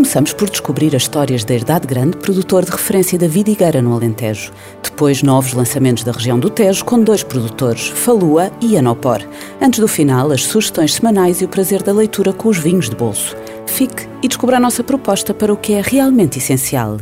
Começamos 0.00 0.32
por 0.32 0.48
descobrir 0.48 0.96
as 0.96 1.02
histórias 1.02 1.44
da 1.44 1.52
Herdade 1.52 1.86
Grande, 1.86 2.16
produtor 2.16 2.64
de 2.64 2.70
referência 2.70 3.18
da 3.18 3.28
Vidigueira 3.28 3.82
no 3.82 3.94
Alentejo. 3.94 4.50
Depois, 4.82 5.22
novos 5.22 5.52
lançamentos 5.52 6.04
da 6.04 6.10
região 6.10 6.40
do 6.40 6.48
Tejo 6.48 6.86
com 6.86 7.02
dois 7.02 7.22
produtores, 7.22 7.88
Falua 7.88 8.50
e 8.62 8.78
Anopor. 8.78 9.20
Antes 9.60 9.78
do 9.78 9.86
final, 9.86 10.32
as 10.32 10.42
sugestões 10.42 10.94
semanais 10.94 11.42
e 11.42 11.44
o 11.44 11.48
prazer 11.48 11.82
da 11.82 11.92
leitura 11.92 12.32
com 12.32 12.48
os 12.48 12.56
vinhos 12.56 12.88
de 12.88 12.96
bolso. 12.96 13.36
Fique 13.66 14.08
e 14.22 14.28
descubra 14.28 14.56
a 14.56 14.60
nossa 14.60 14.82
proposta 14.82 15.34
para 15.34 15.52
o 15.52 15.56
que 15.56 15.74
é 15.74 15.82
realmente 15.82 16.38
essencial. 16.38 16.96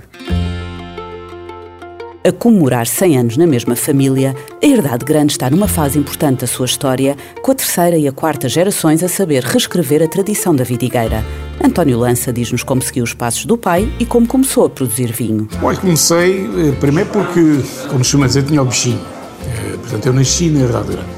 A 2.28 2.32
comemorar 2.32 2.86
100 2.86 3.16
anos 3.16 3.36
na 3.38 3.46
mesma 3.46 3.74
família, 3.74 4.36
a 4.62 4.66
Herdade 4.66 5.02
Grande 5.02 5.32
está 5.32 5.48
numa 5.48 5.66
fase 5.66 5.98
importante 5.98 6.40
da 6.40 6.46
sua 6.46 6.66
história, 6.66 7.16
com 7.40 7.52
a 7.52 7.54
terceira 7.54 7.96
e 7.96 8.06
a 8.06 8.12
quarta 8.12 8.50
gerações 8.50 9.02
a 9.02 9.08
saber 9.08 9.42
reescrever 9.42 10.02
a 10.02 10.06
tradição 10.06 10.54
da 10.54 10.62
vidigueira. 10.62 11.24
António 11.64 11.98
Lança 11.98 12.30
diz-nos 12.30 12.62
como 12.62 12.82
seguiu 12.82 13.02
os 13.02 13.14
passos 13.14 13.46
do 13.46 13.56
pai 13.56 13.90
e 13.98 14.04
como 14.04 14.26
começou 14.26 14.66
a 14.66 14.68
produzir 14.68 15.10
vinho. 15.10 15.48
Olha, 15.62 15.78
comecei 15.78 16.44
eh, 16.44 16.72
primeiro 16.78 17.08
porque, 17.08 17.62
como 17.88 18.04
se 18.04 18.10
chama 18.10 18.26
dizer, 18.26 18.42
tinha 18.42 18.60
o 18.60 18.66
bichinho. 18.66 19.00
Eh, 19.46 19.78
portanto, 19.78 20.04
eu 20.04 20.12
nasci 20.12 20.50
na 20.50 20.60
Herdade 20.60 20.88
Grande. 20.88 21.08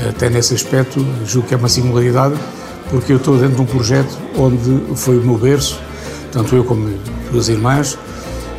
Eh, 0.00 0.08
até 0.08 0.28
nesse 0.28 0.52
aspecto, 0.52 1.06
julgo 1.24 1.46
que 1.46 1.54
é 1.54 1.56
uma 1.56 1.68
singularidade, 1.68 2.34
porque 2.90 3.12
eu 3.12 3.18
estou 3.18 3.38
dentro 3.38 3.54
de 3.54 3.62
um 3.62 3.66
projeto 3.66 4.18
onde 4.36 4.96
foi 4.96 5.16
o 5.16 5.22
meu 5.22 5.38
berço, 5.38 5.80
tanto 6.32 6.56
eu 6.56 6.64
como 6.64 6.92
duas 7.30 7.48
irmãs, 7.48 7.96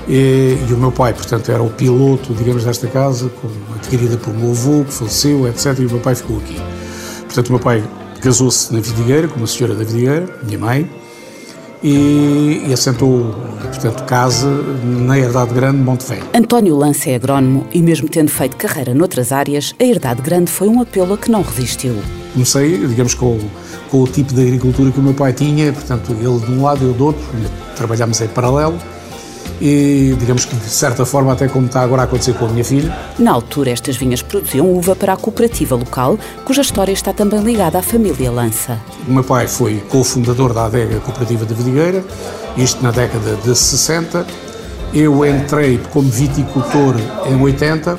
e, 0.07 0.57
e, 0.69 0.73
o 0.73 0.77
meu 0.77 0.91
pai, 0.91 1.13
portanto, 1.13 1.51
era 1.51 1.63
o 1.63 1.69
piloto, 1.69 2.33
digamos, 2.33 2.63
desta 2.63 2.87
casa, 2.87 3.31
adquirida 3.75 4.17
por 4.17 4.33
meu 4.33 4.51
avô, 4.51 4.83
que 4.83 4.93
faleceu, 4.93 5.47
etc. 5.47 5.79
E 5.79 5.85
o 5.85 5.91
meu 5.91 5.99
pai 5.99 6.15
ficou 6.15 6.37
aqui. 6.37 6.57
Portanto, 7.21 7.47
o 7.49 7.51
meu 7.53 7.59
pai 7.59 7.83
casou-se 8.21 8.71
na 8.73 8.79
Vidigueira, 8.79 9.27
com 9.27 9.37
uma 9.37 9.47
senhora 9.47 9.73
da 9.73 9.83
Vidigueira, 9.83 10.27
minha 10.43 10.59
mãe, 10.59 10.89
e, 11.83 12.63
e 12.67 12.73
assentou, 12.73 13.35
portanto, 13.61 14.03
casa 14.05 14.47
na 14.83 15.17
Herdade 15.17 15.53
Grande, 15.53 15.77
Monte 15.77 16.05
Velho. 16.07 16.23
António 16.33 16.75
Lance 16.75 17.09
é 17.09 17.15
agrónomo 17.15 17.67
e, 17.73 17.81
mesmo 17.81 18.07
tendo 18.07 18.29
feito 18.29 18.57
carreira 18.57 18.93
noutras 18.93 19.31
áreas, 19.31 19.73
a 19.79 19.83
Herdade 19.83 20.21
Grande 20.21 20.51
foi 20.51 20.67
um 20.67 20.81
apelo 20.81 21.13
a 21.13 21.17
que 21.17 21.31
não 21.31 21.41
resistiu. 21.41 21.95
Comecei, 22.33 22.77
digamos, 22.87 23.13
com, 23.15 23.39
com 23.89 24.03
o 24.03 24.07
tipo 24.07 24.33
de 24.33 24.41
agricultura 24.41 24.91
que 24.91 24.99
o 24.99 25.03
meu 25.03 25.13
pai 25.13 25.33
tinha, 25.33 25.73
portanto, 25.73 26.11
ele 26.11 26.39
de 26.45 26.51
um 26.51 26.63
lado 26.63 26.85
eu 26.85 26.93
do 26.93 27.05
outro, 27.05 27.23
trabalhámos 27.75 28.21
em 28.21 28.27
paralelo 28.27 28.77
e 29.61 30.15
digamos 30.19 30.45
que 30.45 30.55
de 30.55 30.69
certa 30.69 31.05
forma 31.05 31.33
até 31.33 31.47
como 31.47 31.65
está 31.67 31.81
agora 31.81 32.01
a 32.01 32.05
acontecer 32.05 32.33
com 32.33 32.45
a 32.45 32.49
minha 32.49 32.63
filha. 32.63 32.95
Na 33.17 33.31
altura 33.31 33.71
estas 33.71 33.95
vinhas 33.95 34.21
produziam 34.21 34.69
uva 34.71 34.95
para 34.95 35.13
a 35.13 35.17
cooperativa 35.17 35.75
local, 35.75 36.17
cuja 36.43 36.61
história 36.61 36.91
está 36.91 37.13
também 37.13 37.39
ligada 37.41 37.79
à 37.79 37.81
família 37.81 38.31
Lança. 38.31 38.79
O 39.07 39.11
meu 39.11 39.23
pai 39.23 39.47
foi 39.47 39.81
cofundador 39.89 40.53
da 40.53 40.65
adega 40.65 40.99
cooperativa 40.99 41.45
de 41.45 41.53
Vidigueira, 41.53 42.03
isto 42.57 42.81
na 42.83 42.91
década 42.91 43.35
de 43.43 43.55
60. 43.55 44.25
Eu 44.93 45.25
entrei 45.25 45.79
como 45.91 46.09
viticultor 46.09 46.95
em 47.25 47.41
80, 47.41 47.97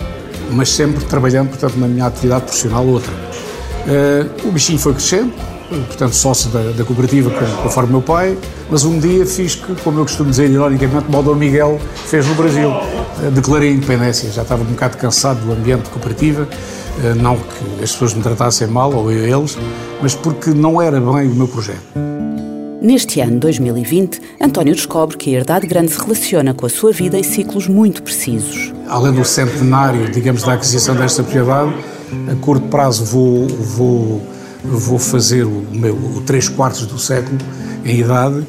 mas 0.52 0.70
sempre 0.70 1.04
trabalhando 1.04 1.50
portanto, 1.50 1.76
na 1.76 1.86
minha 1.86 2.06
atividade 2.06 2.44
profissional 2.44 2.86
outra. 2.86 3.12
Uh, 3.12 4.48
o 4.48 4.52
bichinho 4.52 4.78
foi 4.78 4.94
crescendo, 4.94 5.32
portanto 5.69 6.15
sócio 6.15 6.50
da, 6.50 6.71
da 6.72 6.84
cooperativa 6.84 7.31
conforme 7.62 7.91
meu 7.91 8.03
pai, 8.03 8.37
mas 8.71 8.84
um 8.84 8.99
dia 8.99 9.27
fiz 9.27 9.54
que, 9.54 9.75
como 9.82 10.00
eu 10.00 10.04
costumo 10.04 10.31
dizer 10.31 10.50
ironicamente, 10.50 11.06
o 11.09 11.22
Dom 11.22 11.34
Miguel 11.34 11.81
fez 12.06 12.27
no 12.27 12.34
Brasil. 12.34 12.71
Eh, 13.22 13.31
declarei 13.31 13.71
a 13.71 13.72
independência, 13.72 14.31
já 14.31 14.43
estava 14.43 14.62
um 14.62 14.66
bocado 14.66 14.97
cansado 14.97 15.41
do 15.44 15.53
ambiente 15.53 15.84
de 15.84 15.91
cooperativa, 15.91 16.49
eh, 17.03 17.15
não 17.15 17.37
que 17.37 17.82
as 17.82 17.93
pessoas 17.93 18.15
me 18.15 18.22
tratassem 18.22 18.69
mal, 18.69 18.93
ou 18.93 19.10
eu 19.10 19.38
eles, 19.38 19.59
mas 20.03 20.15
porque 20.15 20.50
não 20.50 20.81
era 20.81 21.00
bem 21.00 21.28
o 21.28 21.34
meu 21.34 21.49
projeto. 21.49 21.82
Neste 22.81 23.21
ano 23.21 23.41
2020, 23.41 24.21
António 24.41 24.75
descobre 24.75 25.16
que 25.16 25.34
a 25.34 25.38
Herdade 25.38 25.66
Grande 25.66 25.91
se 25.91 25.99
relaciona 25.99 26.55
com 26.55 26.66
a 26.66 26.69
sua 26.69 26.93
vida 26.93 27.19
em 27.19 27.22
ciclos 27.22 27.66
muito 27.66 28.03
precisos. 28.03 28.72
Além 28.87 29.12
do 29.12 29.25
centenário, 29.25 30.10
digamos, 30.12 30.43
da 30.43 30.53
aquisição 30.53 30.94
desta 30.94 31.22
propriedade, 31.22 31.75
a 32.31 32.34
curto 32.37 32.69
prazo 32.69 33.05
vou, 33.05 33.49
vou 33.49 34.35
vou 34.66 34.99
fazer 34.99 35.44
o 35.44 35.65
meu 35.72 35.94
o 35.94 36.22
3 36.22 36.49
quartos 36.50 36.87
do 36.87 36.99
século 36.99 37.38
em 37.84 38.00
idade 38.00 38.38
uh, 38.38 38.47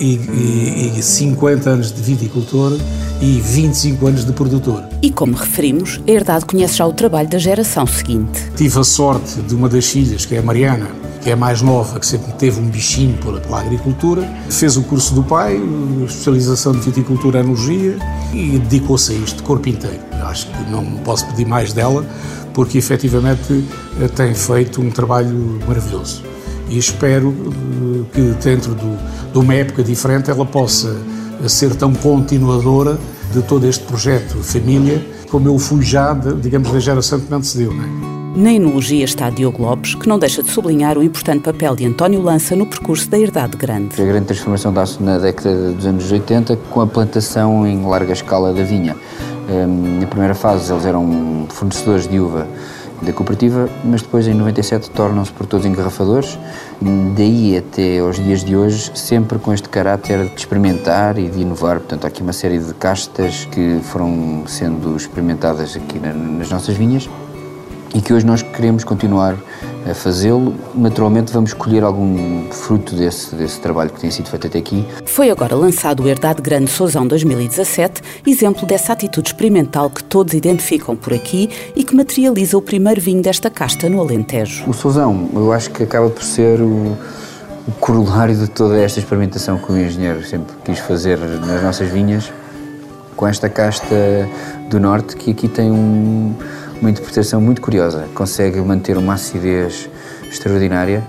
e, 0.00 0.16
e, 0.16 0.98
e 0.98 1.02
50 1.02 1.70
anos 1.70 1.92
de 1.92 2.02
viticultor 2.02 2.76
e 3.20 3.40
25 3.40 4.06
anos 4.06 4.24
de 4.24 4.32
produtor. 4.32 4.82
E 5.00 5.10
como 5.10 5.34
referimos, 5.34 6.00
a 6.06 6.10
Herdade 6.10 6.44
conhece 6.44 6.76
já 6.76 6.86
o 6.86 6.92
trabalho 6.92 7.28
da 7.28 7.38
geração 7.38 7.86
seguinte. 7.86 8.50
Tive 8.56 8.80
a 8.80 8.84
sorte 8.84 9.40
de 9.42 9.54
uma 9.54 9.68
das 9.68 9.86
filhas, 9.86 10.26
que 10.26 10.34
é 10.34 10.38
a 10.38 10.42
Mariana, 10.42 10.88
que 11.22 11.30
é 11.30 11.36
mais 11.36 11.62
nova, 11.62 12.00
que 12.00 12.06
sempre 12.06 12.32
teve 12.32 12.60
um 12.60 12.66
bichinho 12.66 13.16
pela, 13.18 13.60
agricultura, 13.60 14.28
fez 14.50 14.76
o 14.76 14.82
curso 14.82 15.14
do 15.14 15.22
pai, 15.22 15.60
especialização 16.04 16.72
de 16.72 16.80
viticultura 16.80 17.38
e 17.38 17.42
enologia 17.42 17.96
e 18.32 18.58
dedicou-se 18.58 19.12
a 19.12 19.14
isto 19.14 19.36
de 19.36 19.42
corpo 19.44 19.68
inteiro. 19.68 20.00
Acho 20.24 20.46
que 20.48 20.70
não 20.70 20.84
posso 21.04 21.26
pedir 21.28 21.46
mais 21.46 21.72
dela, 21.72 22.04
porque 22.52 22.76
efetivamente 22.78 23.64
eh, 24.00 24.08
tem 24.08 24.34
feito 24.34 24.80
um 24.80 24.90
trabalho 24.90 25.60
maravilhoso. 25.66 26.22
E 26.68 26.76
espero 26.76 27.32
eh, 27.32 28.04
que 28.12 28.20
dentro 28.44 28.74
do, 28.74 28.98
de 29.32 29.38
uma 29.38 29.54
época 29.54 29.82
diferente 29.82 30.30
ela 30.30 30.44
possa 30.44 30.96
eh, 31.42 31.48
ser 31.48 31.74
tão 31.76 31.92
continuadora 31.94 32.98
de 33.32 33.42
todo 33.42 33.66
este 33.66 33.84
projeto 33.84 34.42
família, 34.42 35.04
como 35.30 35.48
eu 35.48 35.58
fui 35.58 35.82
já, 35.82 36.12
digamos, 36.14 36.70
da 36.70 36.80
geração 36.80 37.20
que 37.20 37.30
me 37.30 37.36
antecedeu. 37.36 37.72
Não 37.72 38.18
é? 38.18 38.21
Na 38.34 38.50
enologia 38.50 39.04
está 39.04 39.28
Diogo 39.28 39.62
Lopes, 39.62 39.94
que 39.94 40.08
não 40.08 40.18
deixa 40.18 40.42
de 40.42 40.50
sublinhar 40.50 40.96
o 40.96 41.02
importante 41.02 41.42
papel 41.42 41.76
de 41.76 41.84
António 41.84 42.22
Lança 42.22 42.56
no 42.56 42.64
percurso 42.64 43.06
da 43.10 43.18
Herdade 43.18 43.58
Grande. 43.58 44.00
A 44.00 44.06
grande 44.06 44.24
transformação 44.24 44.72
dá-se 44.72 45.02
na 45.02 45.18
década 45.18 45.72
dos 45.72 45.84
anos 45.84 46.10
80 46.10 46.56
com 46.70 46.80
a 46.80 46.86
plantação 46.86 47.66
em 47.66 47.84
larga 47.84 48.14
escala 48.14 48.50
da 48.54 48.62
vinha. 48.62 48.96
Ehm, 49.50 50.00
na 50.00 50.06
primeira 50.06 50.34
fase 50.34 50.72
eles 50.72 50.86
eram 50.86 51.46
fornecedores 51.50 52.08
de 52.08 52.18
uva 52.18 52.48
da 53.02 53.12
cooperativa, 53.12 53.68
mas 53.84 54.00
depois 54.00 54.26
em 54.26 54.32
97 54.32 54.90
tornam-se 54.92 55.32
por 55.32 55.44
todos 55.44 55.66
engarrafadores, 55.66 56.38
daí 57.14 57.58
até 57.58 57.98
aos 57.98 58.16
dias 58.16 58.42
de 58.42 58.56
hoje, 58.56 58.92
sempre 58.94 59.38
com 59.38 59.52
este 59.52 59.68
caráter 59.68 60.28
de 60.28 60.40
experimentar 60.40 61.18
e 61.18 61.28
de 61.28 61.40
inovar. 61.40 61.80
Portanto, 61.80 62.06
há 62.06 62.08
aqui 62.08 62.22
uma 62.22 62.32
série 62.32 62.58
de 62.58 62.72
castas 62.72 63.44
que 63.50 63.78
foram 63.82 64.44
sendo 64.46 64.96
experimentadas 64.96 65.76
aqui 65.76 65.98
nas 65.98 66.48
nossas 66.48 66.74
vinhas 66.74 67.10
e 67.94 68.00
que 68.00 68.12
hoje 68.12 68.24
nós 68.24 68.42
queremos 68.42 68.84
continuar 68.84 69.36
a 69.88 69.94
fazê-lo. 69.94 70.54
Naturalmente 70.74 71.32
vamos 71.32 71.52
colher 71.52 71.82
algum 71.82 72.48
fruto 72.50 72.94
desse, 72.94 73.34
desse 73.34 73.60
trabalho 73.60 73.90
que 73.90 74.00
tem 74.00 74.10
sido 74.10 74.28
feito 74.28 74.46
até 74.46 74.58
aqui. 74.58 74.86
Foi 75.04 75.30
agora 75.30 75.54
lançado 75.54 76.02
o 76.02 76.08
Herdade 76.08 76.40
Grande 76.40 76.70
Sousão 76.70 77.06
2017, 77.06 78.02
exemplo 78.26 78.66
dessa 78.66 78.92
atitude 78.92 79.28
experimental 79.28 79.90
que 79.90 80.02
todos 80.02 80.34
identificam 80.34 80.96
por 80.96 81.12
aqui 81.12 81.50
e 81.74 81.84
que 81.84 81.94
materializa 81.94 82.56
o 82.56 82.62
primeiro 82.62 83.00
vinho 83.00 83.22
desta 83.22 83.50
casta 83.50 83.88
no 83.88 84.00
Alentejo. 84.00 84.68
O 84.68 84.72
Sousão, 84.72 85.28
eu 85.34 85.52
acho 85.52 85.70
que 85.70 85.82
acaba 85.82 86.08
por 86.08 86.22
ser 86.22 86.60
o, 86.60 86.96
o 87.66 87.72
corolário 87.80 88.36
de 88.36 88.48
toda 88.48 88.78
esta 88.80 89.00
experimentação 89.00 89.58
que 89.58 89.72
o 89.72 89.78
engenheiro 89.78 90.24
sempre 90.24 90.54
quis 90.64 90.78
fazer 90.78 91.18
nas 91.18 91.62
nossas 91.62 91.88
vinhas, 91.88 92.32
com 93.16 93.26
esta 93.26 93.48
casta 93.48 93.94
do 94.70 94.80
Norte, 94.80 95.16
que 95.16 95.32
aqui 95.32 95.46
tem 95.46 95.70
um 95.70 96.34
uma 96.82 96.90
interpretação 96.90 97.40
muito 97.40 97.62
curiosa. 97.62 98.08
Consegue 98.12 98.60
manter 98.60 98.98
uma 98.98 99.14
acidez 99.14 99.88
extraordinária, 100.28 101.02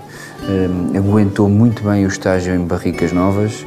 um, 0.48 0.96
aguentou 0.96 1.48
muito 1.48 1.82
bem 1.82 2.04
o 2.06 2.08
estágio 2.08 2.54
em 2.54 2.64
barricas 2.64 3.12
novas 3.12 3.66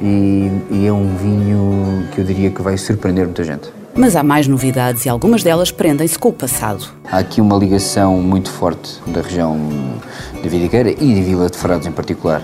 e, 0.00 0.50
e 0.70 0.86
é 0.86 0.92
um 0.92 1.16
vinho 1.16 2.08
que 2.12 2.20
eu 2.20 2.24
diria 2.24 2.50
que 2.50 2.62
vai 2.62 2.78
surpreender 2.78 3.24
muita 3.24 3.42
gente. 3.42 3.68
Mas 3.96 4.14
há 4.14 4.22
mais 4.22 4.46
novidades 4.46 5.04
e 5.04 5.08
algumas 5.08 5.42
delas 5.42 5.72
prendem-se 5.72 6.16
com 6.16 6.28
o 6.28 6.32
passado. 6.32 6.86
Há 7.10 7.18
aqui 7.18 7.40
uma 7.40 7.56
ligação 7.56 8.18
muito 8.18 8.48
forte 8.48 9.00
da 9.08 9.20
região 9.20 9.58
de 10.40 10.48
Vidigueira 10.48 10.90
e 10.90 10.94
de 10.94 11.22
Vila 11.22 11.50
de 11.50 11.58
Frades 11.58 11.88
em 11.88 11.92
particular 11.92 12.40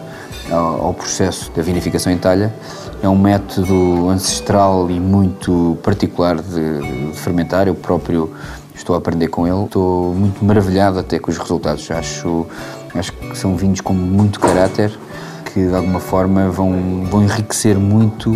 ao, 0.50 0.86
ao 0.86 0.94
processo 0.94 1.52
da 1.52 1.62
vinificação 1.62 2.12
em 2.12 2.18
talha. 2.18 2.52
É 3.00 3.08
um 3.08 3.16
método 3.16 4.08
ancestral 4.08 4.90
e 4.90 4.98
muito 4.98 5.78
particular 5.84 6.40
de, 6.40 7.10
de 7.12 7.18
fermentar. 7.20 7.68
Eu 7.68 7.74
próprio 7.76 8.32
estou 8.74 8.94
a 8.94 8.98
aprender 8.98 9.28
com 9.28 9.46
ele. 9.46 9.64
Estou 9.64 10.14
muito 10.14 10.44
maravilhado 10.44 10.98
até 10.98 11.18
com 11.18 11.30
os 11.30 11.38
resultados. 11.38 11.90
Acho, 11.90 12.46
acho 12.94 13.12
que 13.12 13.36
são 13.36 13.56
vinhos 13.56 13.80
com 13.80 13.92
muito 13.92 14.40
caráter, 14.40 14.92
que 15.52 15.66
de 15.66 15.74
alguma 15.74 16.00
forma 16.00 16.50
vão, 16.50 17.04
vão 17.10 17.22
enriquecer 17.22 17.78
muito 17.78 18.30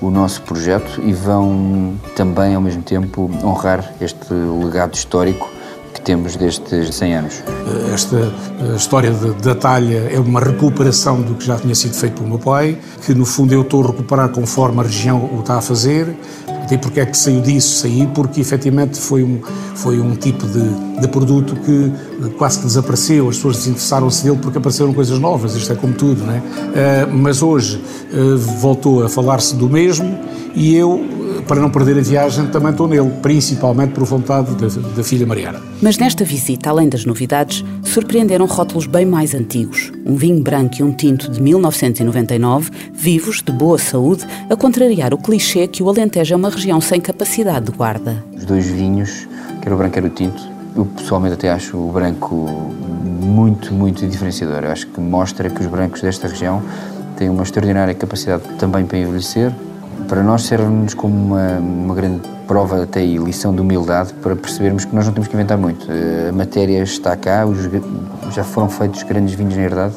o 0.00 0.10
nosso 0.10 0.42
projeto 0.42 1.00
e 1.02 1.12
vão 1.12 1.94
também 2.16 2.54
ao 2.54 2.60
mesmo 2.60 2.82
tempo 2.82 3.30
honrar 3.44 3.94
este 4.00 4.32
legado 4.32 4.94
histórico 4.94 5.48
que 5.92 6.00
temos 6.00 6.36
destes 6.36 6.94
100 6.94 7.14
anos. 7.14 7.42
Esta 7.92 8.32
história 8.74 9.10
da 9.10 9.54
talha 9.54 10.08
é 10.10 10.18
uma 10.18 10.40
recuperação 10.40 11.20
do 11.20 11.34
que 11.34 11.44
já 11.44 11.56
tinha 11.56 11.74
sido 11.74 11.94
feito 11.94 12.14
pelo 12.14 12.28
meu 12.28 12.38
pai, 12.38 12.78
que 13.04 13.14
no 13.14 13.26
fundo 13.26 13.52
eu 13.52 13.62
estou 13.62 13.84
a 13.84 13.88
recuperar 13.88 14.30
conforme 14.30 14.80
a 14.80 14.82
região 14.82 15.18
o 15.32 15.40
está 15.40 15.58
a 15.58 15.60
fazer. 15.60 16.16
E 16.72 16.78
porque 16.78 17.00
é 17.00 17.06
que 17.06 17.16
saiu 17.16 17.42
disso? 17.42 17.80
Saí 17.80 18.08
porque 18.14 18.40
efetivamente 18.40 18.98
foi 18.98 19.22
um, 19.22 19.40
foi 19.74 20.00
um 20.00 20.16
tipo 20.16 20.46
de, 20.46 21.00
de 21.00 21.08
produto 21.08 21.54
que 21.56 22.30
quase 22.38 22.60
que 22.60 22.64
desapareceu, 22.64 23.28
as 23.28 23.36
pessoas 23.36 23.56
desinteressaram-se 23.58 24.24
dele 24.24 24.38
porque 24.40 24.56
apareceram 24.56 24.94
coisas 24.94 25.18
novas, 25.18 25.54
isto 25.54 25.70
é 25.70 25.76
como 25.76 25.92
tudo, 25.92 26.24
não 26.24 26.32
é? 26.32 26.38
Uh, 26.38 27.12
mas 27.12 27.42
hoje 27.42 27.76
uh, 28.14 28.38
voltou 28.38 29.04
a 29.04 29.08
falar-se 29.10 29.54
do 29.54 29.68
mesmo 29.68 30.18
e 30.54 30.74
eu 30.74 31.04
para 31.46 31.60
não 31.60 31.70
perder 31.70 31.98
a 31.98 32.02
viagem, 32.02 32.46
também 32.46 32.70
estou 32.70 32.88
nele, 32.88 33.10
principalmente 33.22 33.92
por 33.92 34.04
vontade 34.04 34.54
da, 34.54 34.66
da 34.96 35.04
filha 35.04 35.26
Mariana. 35.26 35.60
Mas 35.80 35.98
nesta 35.98 36.24
visita, 36.24 36.70
além 36.70 36.88
das 36.88 37.04
novidades, 37.04 37.64
surpreenderam 37.84 38.46
rótulos 38.46 38.86
bem 38.86 39.04
mais 39.04 39.34
antigos. 39.34 39.92
Um 40.06 40.16
vinho 40.16 40.42
branco 40.42 40.76
e 40.80 40.82
um 40.82 40.92
tinto 40.92 41.30
de 41.30 41.40
1999, 41.40 42.70
vivos, 42.92 43.42
de 43.42 43.52
boa 43.52 43.78
saúde, 43.78 44.26
a 44.48 44.56
contrariar 44.56 45.12
o 45.12 45.18
clichê 45.18 45.66
que 45.66 45.82
o 45.82 45.88
Alentejo 45.88 46.34
é 46.34 46.36
uma 46.36 46.50
região 46.50 46.80
sem 46.80 47.00
capacidade 47.00 47.66
de 47.66 47.72
guarda. 47.72 48.24
Os 48.36 48.44
dois 48.44 48.66
vinhos, 48.66 49.28
quer 49.60 49.72
o 49.72 49.76
branco 49.76 49.94
quer 49.94 50.04
o 50.04 50.10
tinto, 50.10 50.42
eu 50.76 50.86
pessoalmente 50.86 51.34
até 51.34 51.50
acho 51.50 51.76
o 51.76 51.92
branco 51.92 52.34
muito, 53.22 53.74
muito 53.74 54.06
diferenciador. 54.06 54.64
Eu 54.64 54.70
acho 54.70 54.86
que 54.86 55.00
mostra 55.00 55.50
que 55.50 55.60
os 55.60 55.66
brancos 55.66 56.00
desta 56.00 56.28
região 56.28 56.62
têm 57.16 57.28
uma 57.28 57.42
extraordinária 57.42 57.94
capacidade 57.94 58.42
também 58.58 58.84
para 58.84 58.98
envelhecer, 58.98 59.52
para 60.12 60.22
nós 60.22 60.42
serve-nos 60.42 60.92
como 60.92 61.16
uma, 61.16 61.58
uma 61.58 61.94
grande 61.94 62.20
prova 62.46 62.82
até 62.82 63.02
e 63.02 63.16
lição 63.16 63.54
de 63.54 63.62
humildade 63.62 64.12
para 64.12 64.36
percebermos 64.36 64.84
que 64.84 64.94
nós 64.94 65.06
não 65.06 65.12
temos 65.14 65.26
que 65.26 65.34
inventar 65.34 65.56
muito. 65.56 65.90
Eh, 65.90 66.28
a 66.28 66.32
matéria 66.32 66.82
está 66.82 67.16
cá, 67.16 67.46
os, 67.46 67.56
já 68.30 68.44
foram 68.44 68.68
feitos 68.68 69.02
grandes 69.04 69.32
vinhos 69.32 69.56
na 69.56 69.62
herdade, 69.62 69.94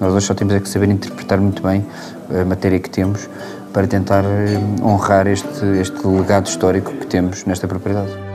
nós 0.00 0.14
hoje 0.14 0.24
só 0.24 0.32
temos 0.32 0.54
é 0.54 0.60
que 0.60 0.70
saber 0.70 0.88
interpretar 0.88 1.38
muito 1.38 1.62
bem 1.62 1.84
a 2.30 2.46
matéria 2.46 2.78
que 2.78 2.88
temos 2.88 3.28
para 3.70 3.86
tentar 3.86 4.24
eh, 4.24 4.58
honrar 4.82 5.26
este, 5.26 5.66
este 5.78 6.06
legado 6.06 6.46
histórico 6.46 6.90
que 6.92 7.06
temos 7.06 7.44
nesta 7.44 7.68
propriedade. 7.68 8.27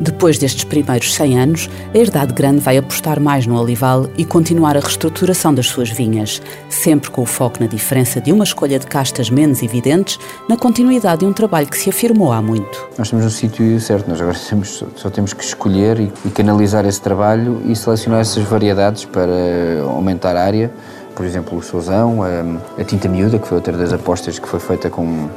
Depois 0.00 0.38
destes 0.38 0.62
primeiros 0.62 1.12
100 1.14 1.40
anos, 1.40 1.70
a 1.92 1.98
Herdade 1.98 2.32
Grande 2.32 2.60
vai 2.60 2.78
apostar 2.78 3.18
mais 3.18 3.46
no 3.46 3.60
olival 3.60 4.08
e 4.16 4.24
continuar 4.24 4.76
a 4.76 4.80
reestruturação 4.80 5.52
das 5.52 5.66
suas 5.66 5.90
vinhas, 5.90 6.40
sempre 6.68 7.10
com 7.10 7.22
o 7.22 7.26
foco 7.26 7.58
na 7.60 7.66
diferença 7.66 8.20
de 8.20 8.30
uma 8.30 8.44
escolha 8.44 8.78
de 8.78 8.86
castas 8.86 9.28
menos 9.28 9.60
evidentes, 9.60 10.18
na 10.48 10.56
continuidade 10.56 11.20
de 11.20 11.26
um 11.26 11.32
trabalho 11.32 11.66
que 11.66 11.76
se 11.76 11.90
afirmou 11.90 12.32
há 12.32 12.40
muito. 12.40 12.88
Nós 12.96 13.08
estamos 13.08 13.24
no 13.24 13.30
sítio 13.30 13.80
certo, 13.80 14.08
nós 14.08 14.20
agora 14.20 14.38
temos, 14.48 14.84
só 14.94 15.10
temos 15.10 15.32
que 15.32 15.42
escolher 15.42 15.98
e, 15.98 16.12
e 16.24 16.30
canalizar 16.30 16.86
esse 16.86 17.00
trabalho 17.00 17.60
e 17.64 17.74
selecionar 17.74 18.20
essas 18.20 18.44
variedades 18.44 19.04
para 19.04 19.82
aumentar 19.82 20.36
a 20.36 20.44
área. 20.44 20.70
Por 21.16 21.26
exemplo, 21.26 21.58
o 21.58 21.62
Sousão, 21.62 22.22
a, 22.22 22.80
a 22.80 22.84
tinta 22.84 23.08
miúda, 23.08 23.40
que 23.40 23.48
foi 23.48 23.56
outra 23.56 23.76
das 23.76 23.92
apostas 23.92 24.38
que 24.38 24.48
foi 24.48 24.60
feita 24.60 24.88
com 24.88 25.28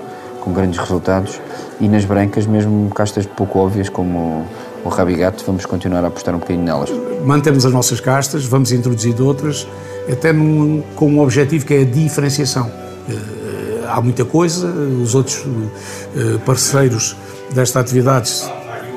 com 0.41 0.51
grandes 0.51 0.79
resultados 0.79 1.39
e 1.79 1.87
nas 1.87 2.03
brancas 2.03 2.45
mesmo 2.45 2.89
castas 2.89 3.25
pouco 3.25 3.59
óbvias 3.59 3.87
como 3.87 4.45
o 4.83 4.89
Rabigato, 4.89 5.43
vamos 5.45 5.65
continuar 5.65 6.03
a 6.03 6.07
apostar 6.07 6.35
um 6.35 6.39
bocadinho 6.39 6.65
nelas. 6.65 6.89
Mantemos 7.23 7.65
as 7.65 7.71
nossas 7.71 7.99
castas, 7.99 8.45
vamos 8.45 8.71
introduzir 8.71 9.19
outras, 9.21 9.67
até 10.11 10.33
num, 10.33 10.83
com 10.95 11.07
um 11.09 11.19
objetivo 11.19 11.65
que 11.65 11.73
é 11.73 11.81
a 11.81 11.85
diferenciação. 11.85 12.67
Uh, 12.67 13.87
há 13.87 14.01
muita 14.01 14.25
coisa, 14.25 14.67
os 14.67 15.13
outros 15.13 15.45
uh, 15.45 16.39
parceiros 16.45 17.15
desta 17.53 17.79
atividade 17.79 18.31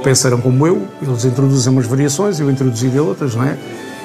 pensarão 0.02 0.40
como 0.40 0.66
eu, 0.66 0.86
eles 1.02 1.24
introduzem 1.24 1.72
umas 1.72 1.86
variações, 1.86 2.40
eu 2.40 2.50
introduzi 2.50 2.98
outras, 2.98 3.34
não 3.34 3.44
é? 3.44 3.56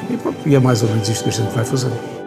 E, 0.10 0.18
pronto, 0.18 0.38
e 0.46 0.56
é 0.56 0.60
mais 0.60 0.82
ou 0.82 0.90
menos 0.90 1.08
isto 1.08 1.24
que 1.24 1.30
a 1.30 1.34
gente 1.34 1.54
vai 1.54 1.66
fazer. 1.66 2.19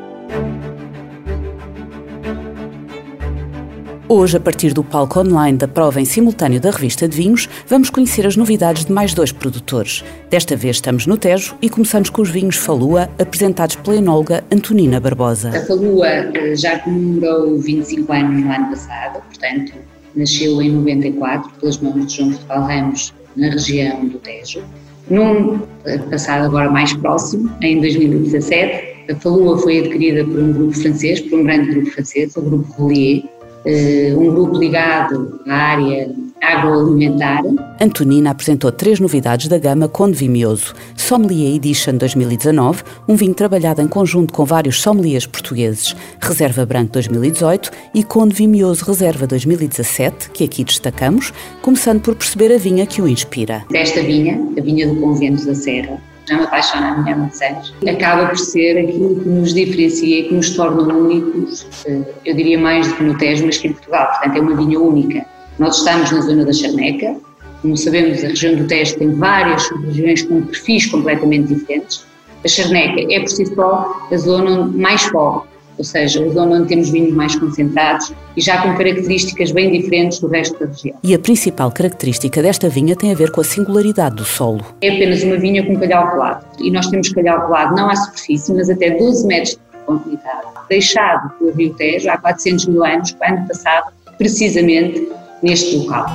Hoje, 4.14 4.36
a 4.36 4.40
partir 4.40 4.74
do 4.74 4.84
palco 4.84 5.20
online 5.20 5.56
da 5.56 5.66
prova 5.66 5.98
em 5.98 6.04
simultâneo 6.04 6.60
da 6.60 6.70
revista 6.70 7.08
de 7.08 7.16
vinhos, 7.16 7.48
vamos 7.66 7.88
conhecer 7.88 8.26
as 8.26 8.36
novidades 8.36 8.84
de 8.84 8.92
mais 8.92 9.14
dois 9.14 9.32
produtores. 9.32 10.04
Desta 10.28 10.54
vez 10.54 10.76
estamos 10.76 11.06
no 11.06 11.16
Tejo 11.16 11.56
e 11.62 11.70
começamos 11.70 12.10
com 12.10 12.20
os 12.20 12.28
vinhos 12.28 12.56
Falua, 12.56 13.08
apresentados 13.18 13.76
pela 13.76 13.96
enóloga 13.96 14.44
Antonina 14.52 15.00
Barbosa. 15.00 15.48
A 15.48 15.64
Falua 15.64 16.06
eh, 16.06 16.54
já 16.54 16.78
comemorou 16.80 17.58
25 17.58 18.12
anos 18.12 18.44
no 18.44 18.52
ano 18.52 18.68
passado, 18.68 19.22
portanto, 19.22 19.72
nasceu 20.14 20.60
em 20.60 20.72
94 20.72 21.50
pelas 21.58 21.78
mãos 21.78 22.06
de 22.06 22.14
João 22.14 22.32
Portugal 22.32 22.64
Ramos 22.64 23.14
na 23.34 23.48
região 23.48 24.04
do 24.04 24.18
Tejo. 24.18 24.62
Num 25.08 25.58
eh, 25.86 25.96
passado 25.96 26.44
agora 26.44 26.70
mais 26.70 26.92
próximo, 26.92 27.50
em 27.62 27.80
2017, 27.80 29.10
a 29.10 29.16
Falua 29.16 29.56
foi 29.56 29.78
adquirida 29.78 30.22
por 30.22 30.38
um 30.38 30.52
grupo 30.52 30.74
francês, 30.74 31.18
por 31.18 31.38
um 31.38 31.44
grande 31.44 31.70
grupo 31.70 31.90
francês, 31.92 32.36
o 32.36 32.42
Grupo 32.42 32.70
Rollier, 32.74 33.22
um 33.64 34.34
grupo 34.34 34.58
ligado 34.58 35.40
à 35.46 35.54
área 35.54 36.10
agroalimentar. 36.42 37.42
Antonina 37.80 38.30
apresentou 38.30 38.72
três 38.72 38.98
novidades 38.98 39.46
da 39.46 39.58
gama 39.58 39.88
Conde 39.88 40.16
Vimioso. 40.16 40.74
Sommelier 40.96 41.54
Edition 41.54 41.96
2019, 41.96 42.82
um 43.08 43.14
vinho 43.14 43.34
trabalhado 43.34 43.80
em 43.80 43.86
conjunto 43.86 44.32
com 44.32 44.44
vários 44.44 44.80
sommeliers 44.80 45.26
portugueses. 45.26 45.94
Reserva 46.20 46.66
Branco 46.66 46.92
2018 46.92 47.70
e 47.94 48.02
Conde 48.02 48.34
Vimioso 48.34 48.84
Reserva 48.84 49.26
2017, 49.26 50.30
que 50.30 50.44
aqui 50.44 50.64
destacamos, 50.64 51.32
começando 51.60 52.00
por 52.00 52.16
perceber 52.16 52.52
a 52.52 52.58
vinha 52.58 52.86
que 52.86 53.00
o 53.00 53.06
inspira. 53.06 53.64
Desta 53.70 54.02
vinha, 54.02 54.40
a 54.58 54.60
vinha 54.60 54.88
do 54.88 55.00
Convento 55.00 55.46
da 55.46 55.54
Serra, 55.54 56.00
já 56.26 56.36
me 56.36 56.44
apaixona 56.44 56.88
a 56.88 56.98
minha 56.98 57.16
anos, 57.16 57.74
acaba 57.88 58.26
por 58.26 58.38
ser 58.38 58.78
aquilo 58.78 59.20
que 59.20 59.28
nos 59.28 59.54
diferencia 59.54 60.20
e 60.20 60.28
que 60.28 60.34
nos 60.34 60.50
torna 60.50 60.82
únicos, 60.82 61.66
eh, 61.86 62.02
eu 62.24 62.34
diria 62.36 62.58
mais 62.58 62.88
do 62.88 62.94
que 62.96 63.02
no 63.02 63.18
Tejo, 63.18 63.46
mas 63.46 63.58
que 63.58 63.68
em 63.68 63.72
Portugal, 63.72 64.06
portanto 64.06 64.36
é 64.36 64.40
uma 64.40 64.56
vinha 64.56 64.78
única. 64.78 65.26
Nós 65.58 65.78
estamos 65.78 66.10
na 66.10 66.20
zona 66.20 66.44
da 66.44 66.52
Charneca, 66.52 67.16
como 67.60 67.76
sabemos 67.76 68.24
a 68.24 68.28
região 68.28 68.56
do 68.56 68.66
Tejo 68.66 68.96
tem 68.98 69.14
várias 69.14 69.68
regiões 69.84 70.22
com 70.22 70.42
perfis 70.42 70.86
completamente 70.86 71.54
diferentes, 71.54 72.04
a 72.44 72.48
Charneca 72.48 73.12
é 73.12 73.20
por 73.20 73.28
si 73.28 73.46
só 73.46 74.08
a 74.10 74.16
zona 74.16 74.66
mais 74.66 75.08
pobre, 75.10 75.48
ou 75.78 75.84
seja, 75.84 76.28
zona 76.30 76.56
onde 76.56 76.68
temos 76.68 76.90
vinhos 76.90 77.14
mais 77.14 77.34
concentrados 77.34 78.12
e 78.36 78.40
já 78.40 78.62
com 78.62 78.74
características 78.76 79.50
bem 79.52 79.70
diferentes 79.70 80.20
do 80.20 80.28
resto 80.28 80.58
da 80.58 80.66
região. 80.66 80.96
E 81.02 81.14
a 81.14 81.18
principal 81.18 81.70
característica 81.70 82.42
desta 82.42 82.68
vinha 82.68 82.94
tem 82.94 83.12
a 83.12 83.14
ver 83.14 83.30
com 83.30 83.40
a 83.40 83.44
singularidade 83.44 84.16
do 84.16 84.24
solo. 84.24 84.64
É 84.80 84.90
apenas 84.90 85.22
uma 85.22 85.36
vinha 85.36 85.64
com 85.64 85.78
calhau 85.78 86.10
colado 86.10 86.44
e 86.60 86.70
nós 86.70 86.86
temos 86.88 87.08
calhau 87.10 87.46
colado 87.46 87.74
não 87.74 87.88
à 87.88 87.96
superfície, 87.96 88.52
mas 88.54 88.70
até 88.70 88.90
12 88.90 89.26
metros 89.26 89.52
de 89.52 89.58
profundidade, 89.84 90.46
deixado 90.68 91.30
pelo 91.38 91.52
Rio 91.52 91.74
Tejo 91.74 92.10
há 92.10 92.18
400 92.18 92.66
mil 92.66 92.84
anos, 92.84 93.16
ano 93.22 93.48
passado, 93.48 93.92
precisamente 94.18 95.08
neste 95.42 95.76
local. 95.76 96.06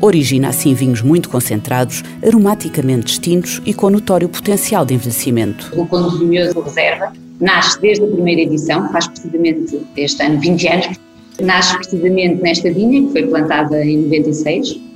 Origina 0.00 0.48
assim 0.48 0.72
vinhos 0.72 1.02
muito 1.02 1.28
concentrados, 1.28 2.02
aromaticamente 2.26 3.04
distintos 3.06 3.60
e 3.66 3.74
com 3.74 3.90
notório 3.90 4.30
potencial 4.30 4.86
de 4.86 4.94
envelhecimento. 4.94 5.70
O 5.76 5.86
Conde 5.86 6.18
Vinhoso 6.18 6.58
Reserva 6.60 7.12
nasce 7.40 7.80
desde 7.80 8.04
a 8.04 8.08
primeira 8.08 8.42
edição, 8.42 8.88
faz 8.90 9.06
precisamente 9.06 9.80
este 9.96 10.22
ano 10.22 10.38
20 10.40 10.68
anos, 10.68 11.00
nasce 11.40 11.76
precisamente 11.76 12.42
nesta 12.42 12.72
vinha, 12.72 13.06
que 13.06 13.12
foi 13.12 13.26
plantada 13.26 13.84
em 13.84 13.98
96, 14.02 14.90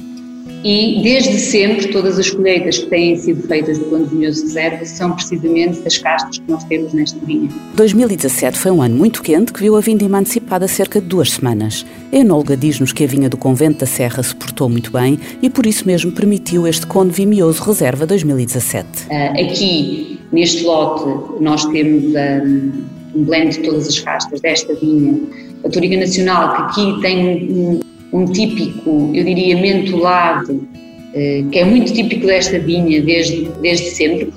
e 0.64 1.02
desde 1.02 1.38
sempre 1.38 1.88
todas 1.88 2.18
as 2.18 2.30
colheitas 2.30 2.78
que 2.78 2.86
têm 2.86 3.14
sido 3.16 3.46
feitas 3.46 3.78
do 3.78 3.84
Conde 3.84 4.08
Vinhoso 4.08 4.44
Reserva 4.44 4.86
são 4.86 5.12
precisamente 5.12 5.80
das 5.80 5.98
castas 5.98 6.38
que 6.38 6.50
nós 6.50 6.64
temos 6.64 6.94
nesta 6.94 7.18
vinha. 7.20 7.50
2017 7.74 8.58
foi 8.58 8.70
um 8.70 8.80
ano 8.80 8.96
muito 8.96 9.22
quente 9.22 9.52
que 9.52 9.60
viu 9.60 9.76
a 9.76 9.80
vindima 9.80 10.18
antecipada 10.18 10.66
cerca 10.66 11.02
de 11.02 11.06
duas 11.06 11.32
semanas. 11.32 11.84
A 12.10 12.16
enóloga 12.16 12.56
diz-nos 12.56 12.92
que 12.92 13.04
a 13.04 13.06
vinha 13.06 13.28
do 13.28 13.36
Convento 13.36 13.80
da 13.80 13.86
Serra 13.86 14.22
se 14.22 14.34
portou 14.34 14.70
muito 14.70 14.90
bem 14.90 15.18
e 15.42 15.50
por 15.50 15.66
isso 15.66 15.86
mesmo 15.86 16.12
permitiu 16.12 16.66
este 16.66 16.86
Conde 16.86 17.12
Vimioso 17.12 17.62
Reserva 17.62 18.06
2017. 18.06 18.88
Ah, 19.10 19.32
aqui 19.38 20.18
Neste 20.34 20.64
lote, 20.64 21.04
nós 21.40 21.64
temos 21.66 22.06
um, 22.06 22.72
um 23.14 23.24
blend 23.24 23.50
de 23.50 23.60
todas 23.60 23.86
as 23.86 24.00
castas 24.00 24.40
desta 24.40 24.74
vinha. 24.74 25.16
A 25.64 25.68
Toriga 25.68 25.96
Nacional, 25.96 26.56
que 26.56 26.62
aqui 26.62 27.00
tem 27.02 27.48
um, 27.52 27.80
um 28.12 28.24
típico, 28.24 29.12
eu 29.14 29.22
diria, 29.22 29.56
mentolado, 29.56 30.54
uh, 30.54 31.48
que 31.50 31.56
é 31.56 31.64
muito 31.64 31.92
típico 31.92 32.26
desta 32.26 32.58
vinha 32.58 33.00
desde, 33.00 33.48
desde 33.62 33.90
sempre. 33.90 34.32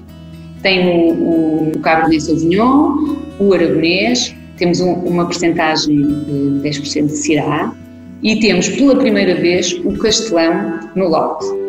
Tem 0.61 0.87
o, 0.87 1.13
o, 1.13 1.71
o 1.75 1.79
Cabernet 1.79 2.21
Sauvignon, 2.21 3.17
o 3.39 3.51
Aragonês, 3.51 4.35
temos 4.57 4.79
um, 4.79 4.93
uma 4.93 5.25
percentagem 5.25 5.95
de 5.97 6.69
10% 6.69 7.07
de 7.07 7.17
Syrah 7.17 7.73
e 8.21 8.39
temos 8.39 8.69
pela 8.69 8.95
primeira 8.95 9.33
vez 9.33 9.73
o 9.83 9.97
Castelão 9.97 10.79
no 10.95 11.07
lote. 11.07 11.66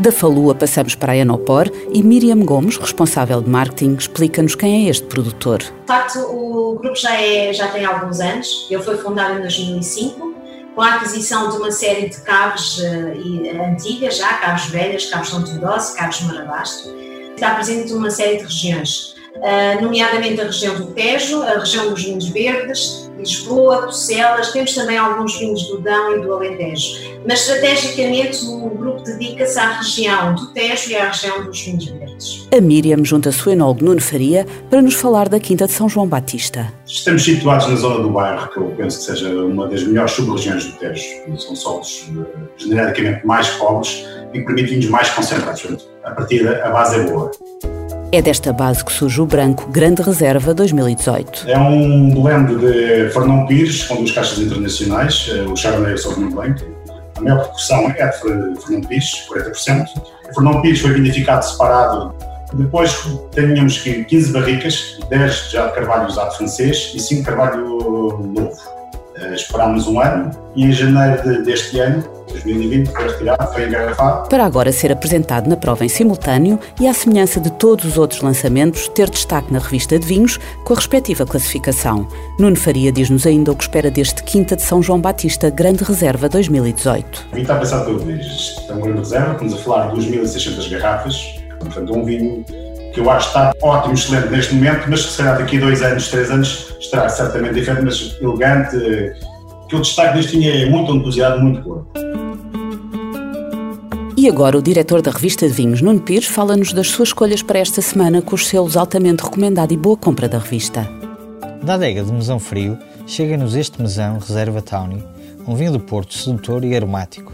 Da 0.00 0.10
Falua 0.10 0.54
passamos 0.54 0.94
para 0.94 1.12
a 1.12 1.16
Enopor 1.16 1.70
e 1.92 2.02
Miriam 2.02 2.38
Gomes, 2.38 2.78
responsável 2.78 3.42
de 3.42 3.50
marketing, 3.50 3.96
explica-nos 3.96 4.54
quem 4.54 4.86
é 4.86 4.90
este 4.90 5.06
produtor. 5.06 5.58
De 5.58 5.86
facto, 5.86 6.20
o 6.20 6.78
grupo 6.80 6.96
já, 6.96 7.20
é, 7.20 7.52
já 7.52 7.68
tem 7.68 7.84
alguns 7.84 8.18
anos. 8.18 8.66
Ele 8.70 8.82
foi 8.82 8.96
fundado 8.96 9.36
em 9.36 9.42
2005 9.42 10.34
com 10.74 10.80
a 10.80 10.94
aquisição 10.94 11.50
de 11.50 11.58
uma 11.58 11.70
série 11.70 12.08
de 12.08 12.18
caves 12.22 12.78
uh, 12.78 13.62
antigas, 13.70 14.16
já 14.16 14.32
caves 14.38 14.70
velhas, 14.70 15.04
caves 15.04 15.28
São 15.28 15.44
Teodósio, 15.44 15.94
caves 15.94 16.22
Marabasto. 16.22 16.88
Está 17.34 17.56
presente 17.56 17.92
numa 17.92 18.10
série 18.10 18.38
de 18.38 18.44
regiões 18.44 19.14
uh, 19.36 19.82
nomeadamente 19.82 20.40
a 20.40 20.44
região 20.44 20.76
do 20.76 20.86
Tejo, 20.86 21.42
a 21.42 21.58
região 21.58 21.90
dos 21.90 22.02
vinhos 22.02 22.26
verdes, 22.28 23.09
Lisboa, 23.20 23.86
Bucelas, 23.86 24.50
temos 24.52 24.74
também 24.74 24.96
alguns 24.96 25.38
vinhos 25.38 25.62
do 25.68 25.78
Dão 25.78 26.16
e 26.16 26.20
do 26.20 26.32
Alentejo. 26.32 27.20
Mas 27.26 27.40
estrategicamente 27.40 28.44
o 28.46 28.70
grupo 28.70 29.02
dedica-se 29.02 29.58
à 29.58 29.78
região 29.78 30.34
do 30.34 30.52
Tejo 30.52 30.90
e 30.90 30.96
à 30.96 31.08
região 31.08 31.44
dos 31.44 31.60
vinhos 31.60 31.84
verdes. 31.84 32.48
A 32.56 32.60
Miriam 32.60 33.04
junta-se 33.04 33.40
ao 33.46 33.52
enólogo 33.52 33.84
Nuno 33.84 34.00
Faria 34.00 34.46
para 34.68 34.82
nos 34.82 34.94
falar 34.94 35.28
da 35.28 35.38
Quinta 35.38 35.66
de 35.66 35.72
São 35.72 35.88
João 35.88 36.06
Batista. 36.06 36.72
Estamos 36.86 37.22
situados 37.22 37.68
na 37.68 37.76
zona 37.76 38.02
do 38.02 38.10
bairro, 38.10 38.48
que 38.48 38.58
eu 38.58 38.74
penso 38.76 38.98
que 38.98 39.04
seja 39.04 39.28
uma 39.28 39.68
das 39.68 39.82
melhores 39.84 40.12
sub-regiões 40.12 40.64
do 40.64 40.72
Tejo. 40.78 41.04
São 41.38 41.54
solos 41.54 42.08
eh, 42.10 42.38
genericamente 42.56 43.26
mais 43.26 43.48
pobres 43.50 44.04
e 44.32 44.40
permitem 44.40 44.78
vinhos 44.78 44.86
mais 44.86 45.10
concentrados. 45.10 45.88
A 46.04 46.10
partida, 46.12 46.64
a 46.64 46.70
base 46.70 47.00
é 47.00 47.04
boa. 47.04 47.30
É 48.12 48.20
desta 48.20 48.52
base 48.52 48.84
que 48.84 48.90
surge 48.90 49.20
o 49.20 49.26
Branco 49.26 49.70
Grande 49.70 50.02
Reserva 50.02 50.52
2018. 50.52 51.48
É 51.48 51.56
um 51.56 52.10
blend 52.10 52.56
de 52.56 53.08
Fernão 53.10 53.46
Pires, 53.46 53.84
com 53.84 53.94
duas 53.98 54.10
caixas 54.10 54.40
internacionais, 54.40 55.30
eh, 55.32 55.42
o 55.42 55.54
Chardonnay 55.54 55.92
e 55.92 55.94
o 55.94 55.98
Sauvignon 55.98 56.30
Blanc. 56.30 56.60
A 57.16 57.20
maior 57.20 57.38
proporção 57.42 57.88
é 57.88 58.08
de 58.08 58.18
Fernão 58.18 58.80
Pires, 58.80 59.28
40%. 59.28 59.86
O 60.28 60.34
Fernão 60.34 60.60
Pires 60.60 60.80
foi 60.80 60.92
vinificado 60.92 61.44
separado. 61.44 62.12
Depois 62.52 62.92
tínhamos 63.32 63.78
15 63.78 64.32
barricas, 64.32 64.98
10 65.08 65.50
já 65.52 65.68
de 65.68 65.74
carvalho 65.74 66.08
usado 66.08 66.36
francês 66.36 66.90
e 66.92 66.98
5 66.98 67.20
de 67.20 67.26
carvalho 67.26 67.64
novo. 68.26 68.79
Eh, 69.20 69.34
esperámos 69.34 69.86
um 69.86 70.00
ano 70.00 70.30
e 70.56 70.64
em 70.64 70.72
janeiro 70.72 71.22
de, 71.22 71.42
deste 71.42 71.78
ano 71.78 72.02
2020 72.30 72.90
foi 72.90 73.08
retirado, 73.08 73.52
foi 73.52 73.66
engarrafado. 73.66 74.28
Para 74.28 74.44
agora 74.44 74.72
ser 74.72 74.90
apresentado 74.92 75.48
na 75.48 75.56
prova 75.56 75.84
em 75.84 75.88
simultâneo 75.88 76.58
e, 76.80 76.86
à 76.86 76.94
semelhança 76.94 77.40
de 77.40 77.50
todos 77.52 77.84
os 77.84 77.98
outros 77.98 78.22
lançamentos, 78.22 78.88
ter 78.88 79.10
destaque 79.10 79.52
na 79.52 79.58
revista 79.58 79.98
de 79.98 80.06
vinhos 80.06 80.38
com 80.64 80.72
a 80.72 80.76
respectiva 80.76 81.26
classificação. 81.26 82.08
Nuno 82.38 82.56
Faria 82.56 82.90
diz-nos 82.90 83.26
ainda 83.26 83.52
o 83.52 83.56
que 83.56 83.64
espera 83.64 83.90
deste 83.90 84.22
Quinta 84.22 84.56
de 84.56 84.62
São 84.62 84.82
João 84.82 85.00
Batista 85.00 85.50
Grande 85.50 85.84
Reserva 85.84 86.28
2018. 86.28 87.26
O 87.32 87.34
vinho 87.34 87.42
está 87.42 87.56
pensado 87.56 87.84
pelo 87.84 87.98
vez. 87.98 88.56
É 88.68 88.72
uma 88.72 88.82
grande 88.82 89.00
reserva, 89.00 89.32
estamos 89.32 89.54
a 89.54 89.56
falar 89.58 89.94
de 89.94 90.00
2.600 90.00 90.70
garrafas, 90.70 91.40
portanto, 91.58 91.92
é 91.92 91.96
um 91.96 92.04
vinho 92.04 92.44
que 92.92 93.00
eu 93.00 93.10
acho 93.10 93.32
que 93.32 93.38
está 93.38 93.54
ótimo, 93.62 93.94
excelente 93.94 94.28
neste 94.28 94.54
momento, 94.54 94.86
mas 94.88 95.04
que 95.06 95.12
será 95.12 95.34
daqui 95.34 95.56
a 95.56 95.60
dois 95.60 95.82
anos, 95.82 96.08
três 96.08 96.30
anos, 96.30 96.74
estará 96.80 97.08
certamente 97.08 97.54
diferente, 97.54 97.84
mas 97.84 98.16
elegante. 98.20 98.76
Que 99.68 99.76
o 99.76 99.80
destaque 99.80 100.18
deste 100.18 100.36
vinho 100.36 100.52
é 100.52 100.68
muito 100.68 100.92
entusiasmo, 100.92 101.44
muito 101.44 101.62
corpo. 101.62 101.90
E 104.16 104.28
agora 104.28 104.58
o 104.58 104.62
diretor 104.62 105.00
da 105.00 105.10
revista 105.10 105.46
de 105.46 105.54
vinhos, 105.54 105.80
Nuno 105.80 106.00
Pires, 106.00 106.26
fala-nos 106.26 106.72
das 106.72 106.88
suas 106.88 107.08
escolhas 107.08 107.42
para 107.42 107.58
esta 107.58 107.80
semana 107.80 108.20
com 108.20 108.34
os 108.34 108.48
selos 108.48 108.76
altamente 108.76 109.22
recomendado 109.22 109.72
e 109.72 109.76
boa 109.76 109.96
compra 109.96 110.28
da 110.28 110.38
revista. 110.38 110.86
Da 111.62 111.74
adega 111.74 112.02
de 112.02 112.12
mesão 112.12 112.38
frio, 112.38 112.76
chega-nos 113.06 113.54
este 113.54 113.80
mesão 113.80 114.18
Reserva 114.18 114.60
Tawny, 114.60 115.02
um 115.46 115.54
vinho 115.54 115.72
do 115.72 115.80
Porto 115.80 116.12
sedutor 116.12 116.64
e 116.64 116.76
aromático, 116.76 117.32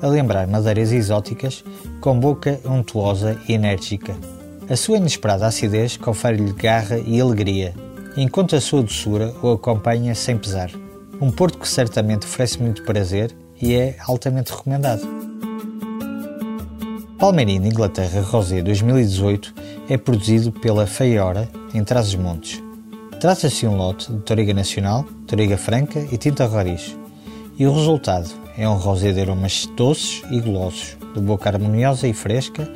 a 0.00 0.06
lembrar 0.06 0.46
madeiras 0.46 0.90
exóticas 0.92 1.62
com 2.00 2.18
boca 2.18 2.58
untuosa 2.64 3.38
e 3.46 3.52
enérgica. 3.52 4.14
A 4.68 4.76
sua 4.76 4.96
inesperada 4.96 5.46
acidez 5.46 5.96
confere-lhe 5.96 6.52
garra 6.52 6.98
e 6.98 7.20
alegria, 7.20 7.74
enquanto 8.16 8.54
a 8.54 8.60
sua 8.60 8.82
doçura 8.82 9.34
o 9.42 9.50
acompanha 9.50 10.14
sem 10.14 10.38
pesar. 10.38 10.70
Um 11.20 11.30
Porto 11.30 11.58
que 11.58 11.68
certamente 11.68 12.26
oferece 12.26 12.60
muito 12.60 12.84
prazer 12.84 13.34
e 13.60 13.74
é 13.74 13.96
altamente 14.06 14.52
recomendado. 14.52 15.02
Palmeirinho 17.18 17.66
Inglaterra 17.66 18.20
Rosé 18.22 18.62
2018 18.62 19.54
é 19.88 19.96
produzido 19.96 20.52
pela 20.52 20.86
Feiora, 20.86 21.48
em 21.74 21.82
Trás-os-Montes. 21.84 22.62
Trata-se 23.20 23.60
de 23.60 23.66
um 23.66 23.76
lote 23.76 24.12
de 24.12 24.18
Toriga 24.20 24.54
Nacional, 24.54 25.04
Toriga 25.26 25.56
Franca 25.56 26.00
e 26.10 26.16
Tinta 26.16 26.46
Roriz. 26.46 26.96
E 27.58 27.66
o 27.66 27.72
resultado 27.72 28.30
é 28.56 28.68
um 28.68 28.74
rosé 28.74 29.12
de 29.12 29.20
aromas 29.20 29.66
doces 29.76 30.22
e 30.30 30.40
golosos, 30.40 30.96
de 31.14 31.20
boca 31.20 31.48
harmoniosa 31.48 32.08
e 32.08 32.12
fresca, 32.12 32.68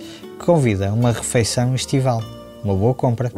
convida 0.45 0.89
a 0.89 0.93
uma 0.93 1.13
refeição 1.13 1.75
estival. 1.75 2.23
Uma 2.63 2.75
boa 2.75 2.95
compra! 2.95 3.31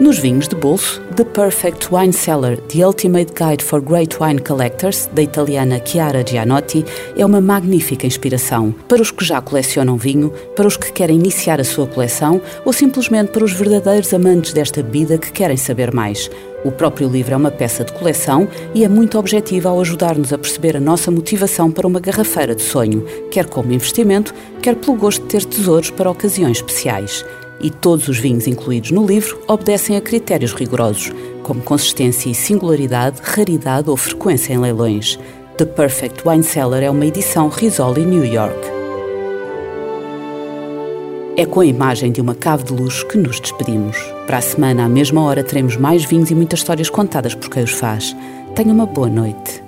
Nos 0.00 0.16
vinhos 0.16 0.46
de 0.46 0.54
bolso, 0.54 1.02
The 1.16 1.24
Perfect 1.24 1.88
Wine 1.92 2.12
Cellar, 2.12 2.56
The 2.68 2.86
Ultimate 2.86 3.32
Guide 3.32 3.64
for 3.64 3.80
Great 3.80 4.16
Wine 4.20 4.38
Collectors, 4.38 5.08
da 5.12 5.22
italiana 5.22 5.82
Chiara 5.84 6.24
Gianotti, 6.24 6.84
é 7.16 7.26
uma 7.26 7.40
magnífica 7.40 8.06
inspiração 8.06 8.72
para 8.86 9.02
os 9.02 9.10
que 9.10 9.24
já 9.24 9.40
colecionam 9.40 9.96
vinho, 9.96 10.32
para 10.54 10.68
os 10.68 10.76
que 10.76 10.92
querem 10.92 11.16
iniciar 11.16 11.60
a 11.60 11.64
sua 11.64 11.88
coleção 11.88 12.40
ou 12.64 12.72
simplesmente 12.72 13.32
para 13.32 13.42
os 13.42 13.52
verdadeiros 13.52 14.14
amantes 14.14 14.52
desta 14.52 14.84
bebida 14.84 15.18
que 15.18 15.32
querem 15.32 15.56
saber 15.56 15.92
mais. 15.92 16.30
O 16.64 16.70
próprio 16.70 17.08
livro 17.08 17.34
é 17.34 17.36
uma 17.36 17.50
peça 17.50 17.82
de 17.84 17.92
coleção 17.92 18.46
e 18.72 18.84
é 18.84 18.88
muito 18.88 19.18
objetivo 19.18 19.68
ao 19.68 19.80
ajudar-nos 19.80 20.32
a 20.32 20.38
perceber 20.38 20.76
a 20.76 20.80
nossa 20.80 21.10
motivação 21.10 21.72
para 21.72 21.88
uma 21.88 21.98
garrafeira 21.98 22.54
de 22.54 22.62
sonho, 22.62 23.04
quer 23.32 23.46
como 23.46 23.72
investimento, 23.72 24.32
quer 24.62 24.76
pelo 24.76 24.96
gosto 24.96 25.22
de 25.22 25.28
ter 25.28 25.44
tesouros 25.44 25.90
para 25.90 26.08
ocasiões 26.08 26.58
especiais 26.58 27.24
e 27.60 27.70
todos 27.70 28.08
os 28.08 28.18
vinhos 28.18 28.46
incluídos 28.46 28.90
no 28.90 29.06
livro 29.06 29.40
obedecem 29.48 29.96
a 29.96 30.00
critérios 30.00 30.52
rigorosos, 30.52 31.12
como 31.42 31.60
consistência 31.60 32.30
e 32.30 32.34
singularidade, 32.34 33.20
raridade 33.22 33.90
ou 33.90 33.96
frequência 33.96 34.52
em 34.52 34.58
leilões. 34.58 35.18
The 35.56 35.64
Perfect 35.64 36.22
Wine 36.26 36.42
Cellar 36.44 36.82
é 36.82 36.90
uma 36.90 37.06
edição 37.06 37.48
Rizzoli 37.48 38.04
New 38.04 38.24
York. 38.24 38.58
É 41.36 41.46
com 41.46 41.60
a 41.60 41.66
imagem 41.66 42.10
de 42.10 42.20
uma 42.20 42.34
cave 42.34 42.64
de 42.64 42.72
luxo 42.72 43.06
que 43.06 43.16
nos 43.16 43.38
despedimos. 43.38 43.96
Para 44.26 44.38
a 44.38 44.40
semana, 44.40 44.84
à 44.84 44.88
mesma 44.88 45.22
hora, 45.22 45.44
teremos 45.44 45.76
mais 45.76 46.04
vinhos 46.04 46.30
e 46.30 46.34
muitas 46.34 46.60
histórias 46.60 46.90
contadas 46.90 47.34
por 47.34 47.48
quem 47.48 47.62
os 47.62 47.70
faz. 47.70 48.14
Tenha 48.56 48.72
uma 48.72 48.86
boa 48.86 49.08
noite. 49.08 49.67